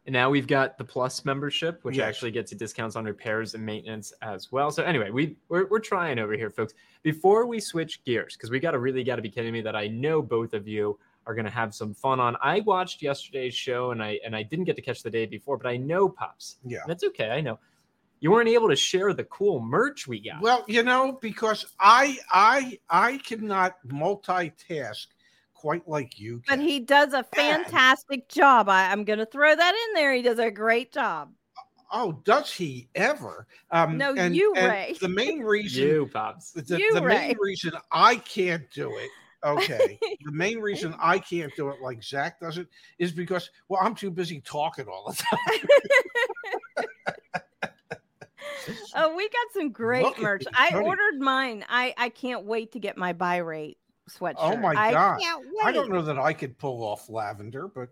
[0.07, 2.07] And now we've got the plus membership, which yes.
[2.07, 4.71] actually gets you discounts on repairs and maintenance as well.
[4.71, 6.73] So anyway, we we're, we're trying over here, folks.
[7.03, 9.75] Before we switch gears, because we got to really got to be kidding me that
[9.75, 12.35] I know both of you are going to have some fun on.
[12.41, 15.57] I watched yesterday's show and I and I didn't get to catch the day before,
[15.57, 16.57] but I know pops.
[16.65, 17.29] Yeah, that's okay.
[17.29, 17.59] I know
[18.21, 20.41] you weren't able to share the cool merch we got.
[20.41, 25.07] Well, you know, because I I I cannot multitask
[25.61, 26.41] quite like you.
[26.47, 26.57] Can.
[26.57, 28.67] But he does a fantastic job.
[28.67, 30.11] I, am going to throw that in there.
[30.13, 31.29] He does a great job.
[31.91, 33.45] Oh, does he ever?
[33.69, 34.95] Um, no, and, you, and Ray.
[34.99, 36.51] The main reason, you pops.
[36.51, 39.09] The, you, the main reason I can't do it.
[39.43, 43.81] Okay, the main reason I can't do it like Zach does it is because well,
[43.83, 46.85] I'm too busy talking all the time.
[48.95, 50.45] oh, we got some great merch.
[50.53, 51.65] I ordered mine.
[51.67, 53.79] I I can't wait to get my buy rate
[54.19, 54.35] sweatshirt.
[54.37, 55.19] Oh my god!
[55.21, 57.89] I, I don't know that I could pull off lavender, but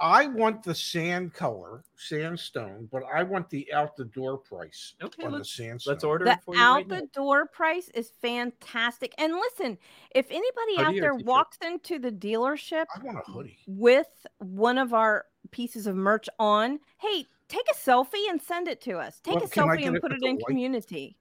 [0.00, 5.24] I want the sand color, sandstone, but I want the out the door price okay,
[5.24, 5.94] on the sandstone.
[5.94, 9.14] Let's order the out the door price is fantastic.
[9.18, 9.78] And listen,
[10.14, 14.78] if anybody hoodie out there walks into the dealership, I want a hoodie with one
[14.78, 16.80] of our pieces of merch on.
[16.98, 19.20] Hey, take a selfie and send it to us.
[19.20, 20.46] Take well, a selfie and put it in white?
[20.46, 21.16] community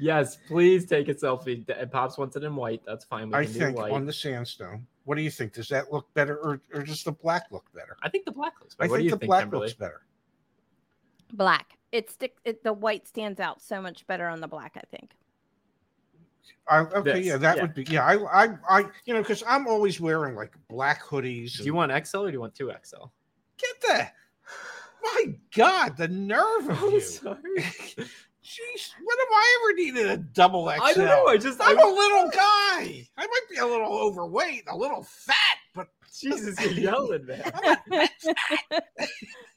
[0.00, 1.68] yes, please take a selfie.
[1.68, 2.82] It Pops wants it in white.
[2.86, 3.30] That's fine.
[3.30, 4.86] We I think on the sandstone.
[5.04, 5.52] What do you think?
[5.52, 7.96] Does that look better, or, or does the black look better?
[8.02, 8.94] I think the black looks better.
[8.94, 9.66] I think the think, black Kimberly?
[9.66, 10.02] looks better.
[11.32, 11.78] Black.
[11.92, 12.36] It stick.
[12.44, 14.72] It, the white stands out so much better on the black.
[14.76, 15.10] I think.
[16.68, 17.62] I, okay, This, yeah, that yeah.
[17.62, 18.04] would be yeah.
[18.04, 21.58] I, I, I, you know, because I'm always wearing like black hoodies.
[21.58, 23.06] Do you want XL or do you want two XL?
[23.58, 24.08] get the?
[25.02, 27.00] My God, the nerve of I'm you!
[28.50, 28.68] sorry.
[28.74, 30.82] Jeez, when have I ever needed a double XL?
[30.82, 31.26] I don't know.
[31.26, 33.08] I just I'm I, a little guy.
[33.16, 37.52] I might be a little overweight, a little fat, but Jesus, you're yelling, man.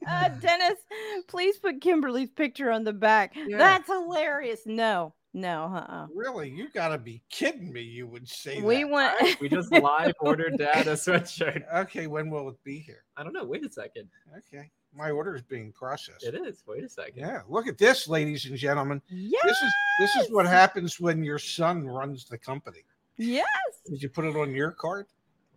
[0.07, 0.79] uh, Dennis,
[1.27, 3.33] please put Kimberly's picture on the back.
[3.35, 3.57] Yeah.
[3.57, 4.61] That's hilarious.
[4.65, 6.07] No, no, uh-uh.
[6.13, 7.81] really, you got to be kidding me.
[7.81, 8.89] You would say We that.
[8.89, 9.41] want.
[9.41, 11.63] We just live ordered dad a sweatshirt.
[11.73, 13.03] Okay, when will it be here?
[13.17, 13.43] I don't know.
[13.43, 14.09] Wait a second.
[14.37, 16.23] Okay, my order is being processed.
[16.23, 16.63] It is.
[16.67, 17.17] Wait a second.
[17.17, 19.01] Yeah, look at this, ladies and gentlemen.
[19.09, 22.83] yes, This is this is what happens when your son runs the company.
[23.17, 23.45] yes.
[23.89, 25.07] Did you put it on your card?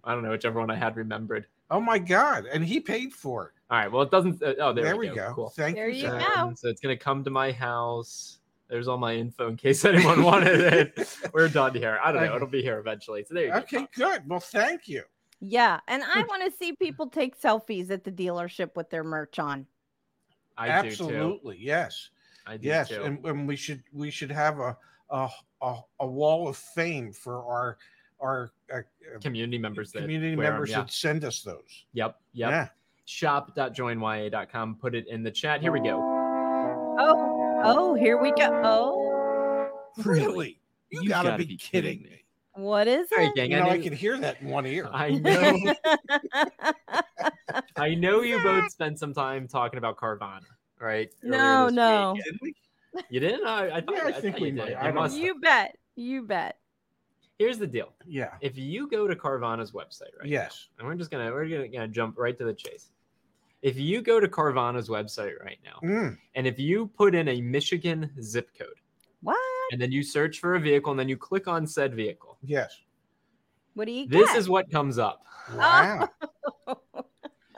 [0.04, 1.46] I don't know whichever one I had remembered.
[1.70, 2.46] Oh my God!
[2.46, 3.52] And he paid for it.
[3.70, 3.90] All right.
[3.90, 4.40] Well, it doesn't.
[4.42, 5.28] Uh, oh, there, There, we, we go.
[5.28, 5.34] go.
[5.34, 5.50] Cool.
[5.50, 6.04] Thank There you.
[6.04, 6.24] you go.
[6.36, 8.38] Um, so it's gonna come to my house.
[8.68, 11.08] There's all my info in case anyone wanted it.
[11.32, 11.98] We're done here.
[12.02, 12.36] I don't know.
[12.36, 13.24] It'll be here eventually.
[13.24, 13.58] So there you go.
[13.58, 14.22] Okay, good.
[14.28, 15.02] Well, thank you.
[15.40, 19.38] Yeah, and I want to see people take selfies at the dealership with their merch
[19.38, 19.66] on.
[20.56, 21.04] I do too.
[21.04, 22.08] Absolutely, yes,
[22.46, 22.88] I do yes.
[22.88, 23.02] too.
[23.02, 24.76] And, and we should we should have a
[25.10, 25.28] a,
[25.60, 27.78] a, a wall of fame for our
[28.20, 30.80] our uh, uh, community members community wear 'em, members yeah.
[30.80, 31.84] that send us those.
[31.92, 32.18] Yep.
[32.32, 32.50] Yep.
[32.50, 32.68] Yeah.
[33.04, 34.76] Shop.joinyaa.com.
[34.76, 35.60] Put it in the chat.
[35.60, 35.98] Here we go.
[36.98, 38.50] Oh, oh, here we go.
[38.64, 39.06] Oh,
[40.04, 40.58] Really?
[40.90, 42.10] You, You gotta, gotta be, be kidding kidding me.
[42.10, 42.24] me.
[42.56, 43.34] What is All right, it?
[43.36, 43.50] gang.
[43.50, 44.88] You I know, know, I can hear that in one ear.
[44.92, 45.74] I know.
[47.76, 50.40] I know you both spent some time talking about Carvana,
[50.80, 51.10] right?
[51.22, 52.16] No, no.
[52.40, 52.56] week.
[53.10, 53.46] You didn't?
[53.46, 54.66] I, I thought, Yeah, I I think thought we you might.
[54.66, 54.74] did.
[54.76, 55.24] I You must have.
[55.24, 55.76] you bet.
[55.96, 56.58] You bet.
[57.38, 57.92] Here's the deal.
[58.06, 58.32] Yeah.
[58.40, 60.26] If you go to Carvana's website, right?
[60.28, 60.68] Yes.
[60.78, 62.90] And we're just gonna we're gonna, gonna jump right to the chase.
[63.62, 67.40] If you go to Carvana's website right now, Mm, and if you put in a
[67.42, 68.85] Michigan zip code, What?
[69.72, 72.80] And then you search for a vehicle, and then you click on said vehicle, yes.
[73.74, 74.38] What do you this get?
[74.38, 75.22] is what comes up.
[75.54, 76.08] Wow.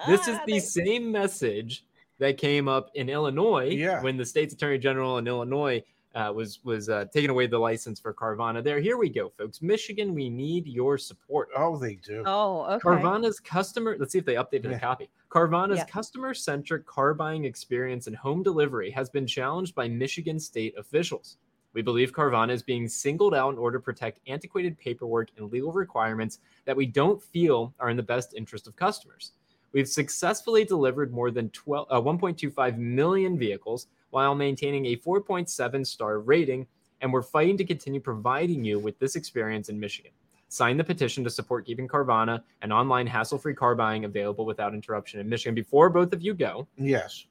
[0.07, 1.85] This is Ah, the same message
[2.21, 4.01] that came up in Illinois Yeah.
[4.01, 5.83] when the state's attorney general in Illinois
[6.15, 8.63] uh, was was uh, taking away the license for Carvana.
[8.63, 9.61] There, here we go, folks.
[9.61, 11.49] Michigan, we need your support.
[11.57, 12.23] oh, they do.
[12.27, 12.79] Oh, okay.
[12.79, 13.97] Carvana's customer.
[13.99, 14.75] Let's see if they updated Yeah.
[14.75, 15.11] the copy.
[15.31, 15.87] Carvana's Yeah.
[15.87, 21.39] customer-centric car buying experience and home delivery has been challenged by Michigan state officials.
[21.75, 25.73] We believe Carvana is being singled out in order to protect antiquated paperwork and legal
[25.73, 29.33] requirements that we don't feel are in the best interest of customers.
[29.73, 36.21] We've successfully delivered more than 12, uh, 1.25 million vehicles while maintaining a 4.7 star
[36.21, 36.67] rating,
[37.03, 40.13] and we're fighting to continue providing you with this experience in Michigan.
[40.49, 44.73] Sign the petition to support keeping Carvana and online hassle free car buying available without
[44.73, 45.55] interruption in Michigan.
[45.55, 47.27] Before both of you go, Yes.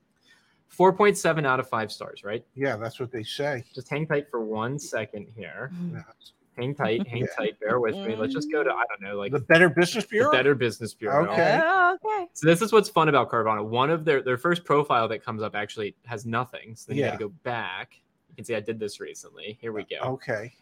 [0.75, 2.45] 4.7 out of 5 stars, right?
[2.56, 3.63] Yeah, that's what they say.
[3.73, 5.71] Just hang tight for one second here.
[5.73, 5.95] Mm-hmm.
[5.95, 6.03] Yeah.
[6.58, 7.27] Hang tight, hang Yeah.
[7.38, 8.15] tight, bear with me.
[8.15, 10.32] Let's just go to, I don't know, like the Better Business the Bureau.
[10.32, 11.27] Better Business Bureau.
[11.32, 11.62] Okay.
[11.63, 12.27] Oh, okay.
[12.34, 13.63] So this is what's fun about Carvana.
[13.63, 16.75] One of their their first profile that comes up actually has nothing.
[16.75, 17.12] So then you Yeah.
[17.12, 17.99] got to go back.
[18.30, 19.58] You can see I did this recently.
[19.62, 19.97] Here we go.
[20.13, 20.53] Okay.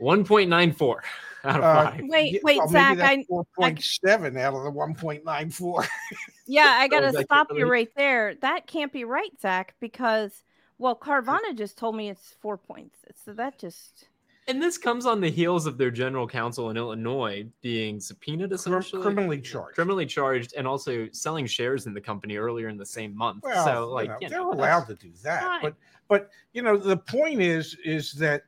[0.00, 0.96] 1.94
[1.44, 2.00] out of Uh, 5.
[2.08, 2.96] Wait, Yeah, wait, well, Zach.
[2.98, 5.86] that's I 4.7 out of the 1.94.
[6.46, 8.34] yeah, I Oh, gotta is stop you right there.
[8.36, 10.42] That can't be right, Zach, because
[10.78, 12.98] well, Carvana just told me it's four points.
[13.24, 14.08] So that just
[14.46, 19.00] And this comes on the heels of their general counsel in Illinois being subpoenaed essentially.
[19.02, 19.74] criminally charged.
[19.74, 23.42] criminally charged and also selling shares in the company earlier in the same month.
[23.42, 25.60] Well, so you like know, you they're know, allowed to do that, fine.
[25.62, 25.74] but
[26.08, 28.42] but you know the point is is that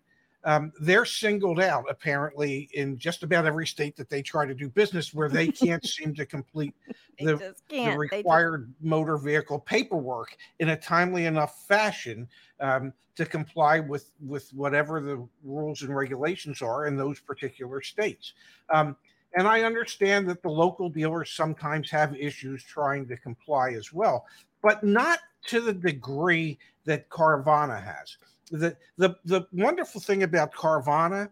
[0.49, 4.71] um, they're singled out apparently in just about every state that they try to do
[4.71, 6.75] business where they can't seem to complete
[7.19, 12.27] The- the required motor vehicle paperwork in a timely enough fashion
[12.61, 18.33] um, to comply with with whatever the rules and regulations are in those particular states.
[18.73, 18.97] Um,
[19.35, 24.25] and I understand that the local dealers sometimes have issues trying to comply as well,
[24.63, 28.17] but not to the degree that Carvana has.
[28.51, 31.29] The the the wonderful thing about Carvana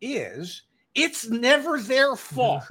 [0.00, 0.62] is
[0.94, 2.64] it's never their fault.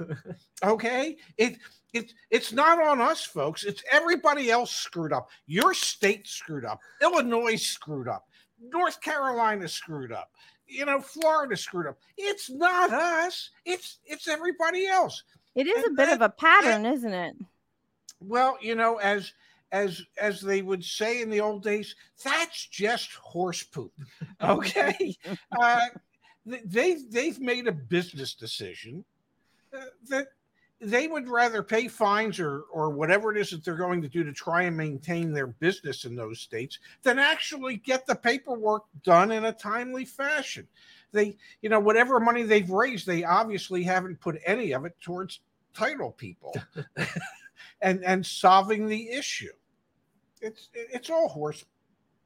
[0.62, 1.56] Okay, it
[1.94, 3.64] it's it's not on us, folks.
[3.64, 5.30] It's everybody else screwed up.
[5.46, 6.80] Your state screwed up.
[7.00, 8.28] Illinois screwed up.
[8.62, 10.30] North Carolina screwed up.
[10.66, 11.98] You know, Florida screwed up.
[12.18, 13.48] It's not us.
[13.64, 15.22] It's it's everybody else.
[15.54, 17.36] it is a bit that- of a pattern, isn't it?
[18.20, 19.32] Well, you know, as
[19.72, 23.92] as as they would say in the old days, that's just horse poop.
[24.42, 25.16] Okay,
[25.60, 25.80] uh,
[26.46, 29.04] they they've made a business decision
[29.76, 30.28] uh, that
[30.80, 34.24] they would rather pay fines or or whatever it is that they're going to do
[34.24, 39.30] to try and maintain their business in those states than actually get the paperwork done
[39.30, 40.66] in a timely fashion.
[41.12, 45.40] They, you know, whatever money they've raised, they obviously haven't put any of it towards
[45.74, 46.54] title people
[47.82, 49.52] and and solving the issue.
[50.40, 51.64] It's it's all horse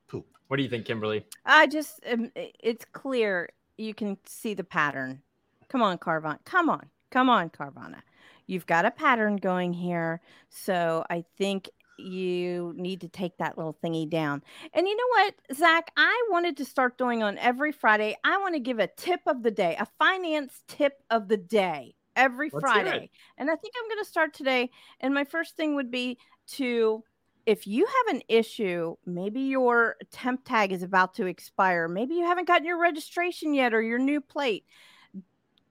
[0.08, 0.26] poop.
[0.48, 1.24] What do you think, Kimberly?
[1.44, 5.22] I just um, it's clear you can see the pattern.
[5.68, 6.38] Come on, Carvana.
[6.44, 6.86] Come on.
[7.10, 8.02] Come on, Carvana
[8.46, 10.20] you've got a pattern going here.
[10.48, 14.42] So I think you need to take that little thingy down.
[14.72, 15.92] And you know what, Zach?
[15.96, 18.16] I wanted to start doing on every Friday.
[18.24, 21.94] I want to give a tip of the day, a finance tip of the day
[22.16, 23.10] every Let's Friday.
[23.38, 24.70] And I think I'm going to start today.
[25.00, 27.04] And my first thing would be to
[27.46, 32.24] if you have an issue, maybe your temp tag is about to expire, maybe you
[32.24, 34.64] haven't gotten your registration yet or your new plate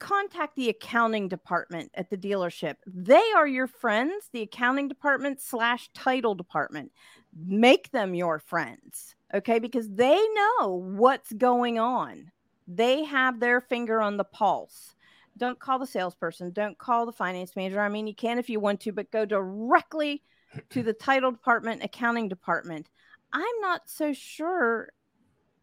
[0.04, 2.76] contact the accounting department at the dealership.
[2.86, 6.92] They are your friends, the accounting department slash title department.
[7.34, 9.60] Make them your friends, okay?
[9.60, 12.32] Because they know what's going on.
[12.68, 14.94] They have their finger on the pulse.
[15.38, 16.52] Don't call the salesperson.
[16.52, 17.80] Don't call the finance manager.
[17.80, 20.22] I mean, you can if you want to, but go directly
[20.70, 22.90] to the title department, accounting department.
[23.32, 24.90] I'm not so sure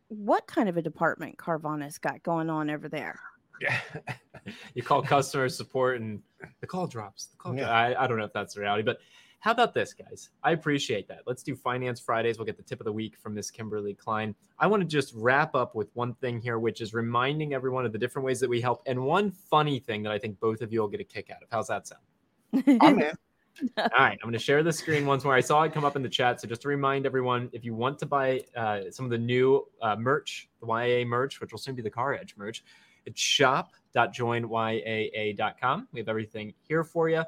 [0.09, 3.21] what kind of a department Carvana's got going on over there.
[3.61, 3.79] Yeah.
[4.75, 6.21] you call customer support and
[6.61, 7.27] the call drops.
[7.27, 7.71] The call yeah.
[7.71, 8.99] I, I don't know if that's the reality, but
[9.41, 10.31] how about this, guys?
[10.43, 11.21] I appreciate that.
[11.27, 12.37] Let's do Finance Fridays.
[12.37, 14.35] We'll get the tip of the week from Miss Kimberly Klein.
[14.59, 17.93] I want to just wrap up with one thing here, which is reminding everyone of
[17.93, 20.73] the different ways that we help, and one funny thing that I think both of
[20.73, 21.49] you will get a kick out of.
[21.51, 22.03] How's that sound?
[22.83, 23.17] I'm in.
[23.77, 25.35] All right, I'm going to share the screen once more.
[25.35, 27.75] I saw it come up in the chat, so just to remind everyone, if you
[27.75, 31.59] want to buy uh, some of the new uh, merch, the YA merch, which will
[31.59, 32.65] soon be the CarEdge merch,
[33.07, 35.89] it's shop.joinyaa.com.
[35.93, 37.25] We have everything here for you.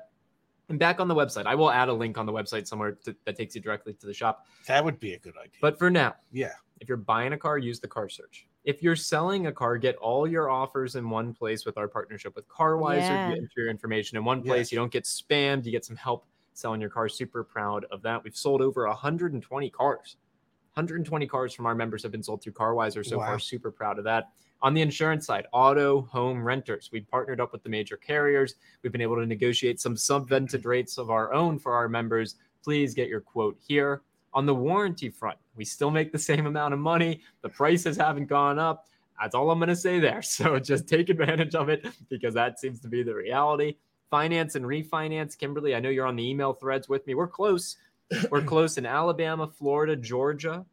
[0.68, 3.14] And back on the website, I will add a link on the website somewhere to,
[3.26, 4.46] that takes you directly to the shop.
[4.66, 5.58] That would be a good idea.
[5.60, 6.52] But for now, yeah.
[6.80, 8.48] If you're buying a car, use the car search.
[8.64, 12.36] If you're selling a car, get all your offers in one place with our partnership
[12.36, 12.98] with CarWiser.
[12.98, 13.30] Yeah.
[13.30, 14.66] You get your information in one place.
[14.66, 14.72] Yes.
[14.72, 15.64] You don't get spammed.
[15.64, 17.08] You get some help selling your car.
[17.08, 18.22] Super proud of that.
[18.22, 20.16] We've sold over 120 cars.
[20.74, 23.26] 120 cars from our members have been sold through CarWiser so wow.
[23.26, 23.38] far.
[23.38, 24.30] Super proud of that.
[24.62, 28.54] On the insurance side, auto home renters, we've partnered up with the major carriers.
[28.82, 32.36] We've been able to negotiate some subvented rates of our own for our members.
[32.62, 34.02] Please get your quote here.
[34.34, 37.20] On the warranty front, we still make the same amount of money.
[37.42, 38.86] The prices haven't gone up.
[39.20, 40.22] That's all I'm going to say there.
[40.22, 43.76] So just take advantage of it because that seems to be the reality.
[44.10, 47.14] Finance and refinance, Kimberly, I know you're on the email threads with me.
[47.14, 47.76] We're close.
[48.30, 50.66] We're close in Alabama, Florida, Georgia.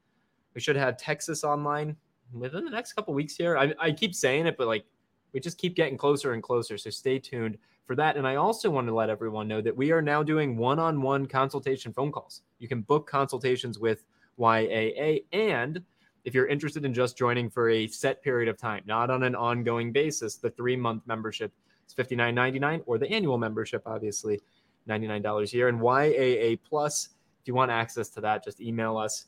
[0.55, 1.95] We should have Texas online
[2.33, 3.57] within the next couple weeks here.
[3.57, 4.85] I, I keep saying it, but like
[5.33, 6.77] we just keep getting closer and closer.
[6.77, 8.17] So stay tuned for that.
[8.17, 11.01] And I also want to let everyone know that we are now doing one on
[11.01, 12.41] one consultation phone calls.
[12.59, 14.03] You can book consultations with
[14.39, 15.23] YAA.
[15.31, 15.83] And
[16.25, 19.35] if you're interested in just joining for a set period of time, not on an
[19.35, 21.51] ongoing basis, the three month membership
[21.87, 24.39] is $59.99 or the annual membership, obviously,
[24.87, 25.67] $99 a year.
[25.67, 27.09] And YAA Plus,
[27.41, 29.25] if you want access to that, just email us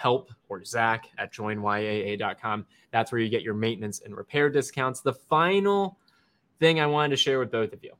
[0.00, 2.66] help or Zach at joinyaa.com.
[2.90, 5.00] That's where you get your maintenance and repair discounts.
[5.02, 5.98] The final
[6.58, 7.92] thing I wanted to share with both of you.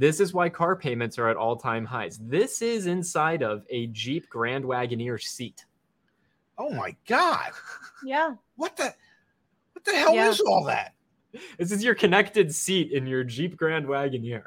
[0.00, 2.18] This is why car payments are at all time highs.
[2.22, 5.66] This is inside of a Jeep Grand Wagoneer seat.
[6.56, 7.50] Oh my God.
[8.02, 8.36] Yeah.
[8.56, 8.94] What the
[9.74, 10.30] what the hell yeah.
[10.30, 10.94] is all that?
[11.58, 14.44] This is your connected seat in your Jeep Grand Wagoneer.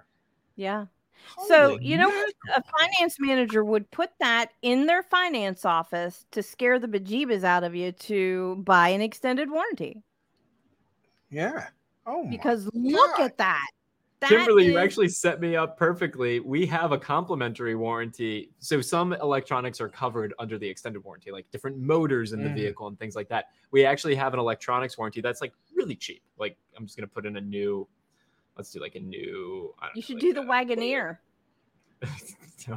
[0.55, 0.87] Yeah.
[1.47, 2.09] So, you know,
[2.55, 7.63] a finance manager would put that in their finance office to scare the bejeebas out
[7.63, 10.01] of you to buy an extended warranty.
[11.29, 11.67] Yeah.
[12.07, 13.67] Oh, because look at that.
[14.23, 14.71] That Kimberly, is...
[14.71, 16.39] you actually set me up perfectly.
[16.39, 18.49] We have a complimentary warranty.
[18.59, 22.55] So some electronics are covered under the extended warranty, like different motors in the mm.
[22.55, 23.45] vehicle and things like that.
[23.71, 26.23] We actually have an electronics warranty that's like really cheap.
[26.37, 27.87] Like I'm just going to put in a new
[28.57, 29.73] Let's do like a new.
[29.95, 31.17] you should do the Wagoneer.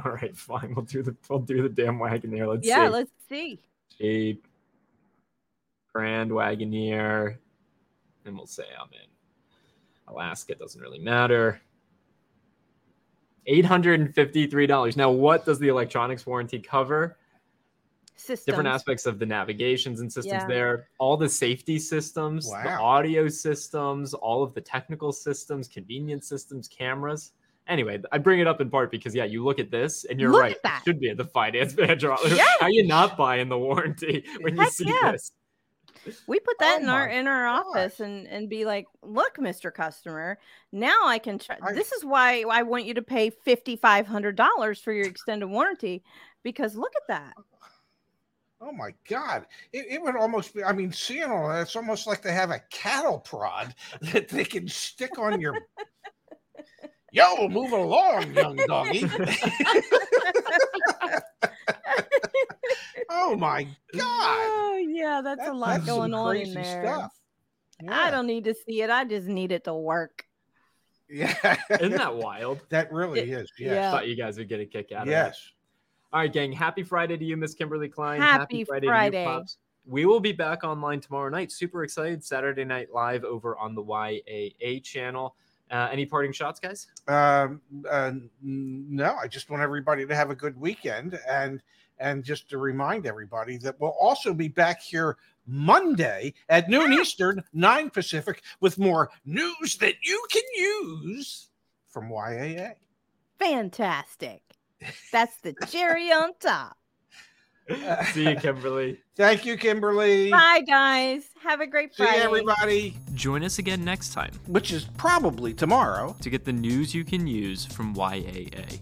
[0.05, 0.73] All right, fine.
[0.75, 2.47] We'll do the we'll do the damn Wagoneer.
[2.47, 2.91] Let's yeah, see.
[2.91, 3.59] let's see.
[3.97, 4.47] Jeep
[5.93, 7.37] Grand Wagoneer,
[8.25, 9.09] and we'll say I'm in
[10.07, 10.55] Alaska.
[10.55, 11.61] Doesn't really matter.
[13.47, 14.97] $853.
[14.97, 17.17] Now, what does the electronics warranty cover?
[18.17, 18.45] systems.
[18.45, 20.47] different aspects of the navigations and systems yeah.
[20.47, 22.63] there, all the safety systems, wow.
[22.63, 27.31] the audio systems, all of the technical systems, convenience systems, cameras.
[27.67, 30.31] Anyway, I bring it up in part because yeah, you look at this and you're
[30.31, 30.57] look right.
[30.63, 32.15] It should be the finance manager.
[32.25, 32.57] Yes.
[32.59, 35.11] How you not buying the warranty when you Heck see yeah.
[35.11, 35.31] this?
[36.27, 37.65] We put that oh in our in our gosh.
[37.65, 40.37] office and and be like, look, Mister Customer,
[40.71, 41.39] now I can.
[41.39, 41.57] Try.
[41.61, 45.05] I, this is why I want you to pay fifty five hundred dollars for your
[45.05, 46.03] extended warranty
[46.43, 47.33] because look at that.
[48.59, 49.45] Oh my God!
[49.71, 50.63] It, it would almost be.
[50.63, 53.75] I mean, seeing all that, it's almost like they have a cattle prod
[54.13, 55.55] that they can stick on your.
[57.13, 59.09] Yo, move along, young doggy.
[63.09, 64.03] oh my God!
[64.03, 66.83] Oh yeah, that's that, a lot that's going on in there.
[66.83, 67.13] Stuff.
[67.81, 67.99] Yeah.
[67.99, 68.89] I don't need to see it.
[68.89, 70.25] I just need it to work.
[71.09, 72.59] Yeah, isn't that wild?
[72.69, 73.51] That really it, is.
[73.57, 73.71] Yes.
[73.71, 73.91] Yeah.
[73.91, 75.07] Thought you guys would get a kick out yes.
[75.07, 75.11] of it.
[75.11, 75.51] Yes.
[76.13, 76.51] All right, gang.
[76.51, 78.21] Happy Friday to you, Miss Kimberly Klein.
[78.21, 79.23] Happy, happy Friday, Friday.
[79.23, 79.57] to you, Pops.
[79.85, 81.51] We will be back online tomorrow night.
[81.51, 82.23] Super excited.
[82.23, 85.35] Saturday Night Live over on the YAA channel.
[85.69, 86.87] Uh, any parting shots, guys?
[87.07, 91.61] Um, uh, no, I just want everybody to have a good weekend and
[91.99, 97.43] and just to remind everybody that we'll also be back here Monday at noon Eastern,
[97.53, 101.49] 9 Pacific, with more news that you can use
[101.87, 102.73] from YAA.
[103.39, 104.41] Fantastic.
[105.11, 106.77] That's the cherry on top.
[108.13, 108.99] See you, Kimberly.
[109.15, 110.31] Thank you, Kimberly.
[110.31, 111.23] Bye, guys.
[111.43, 112.13] Have a great Friday.
[112.13, 112.97] See everybody.
[113.13, 117.27] Join us again next time, which is probably tomorrow, to get the news you can
[117.27, 118.79] use from YAA.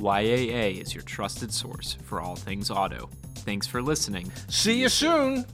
[0.00, 3.08] YAA is your trusted source for all things auto.
[3.36, 4.30] Thanks for listening.
[4.48, 5.44] See you soon.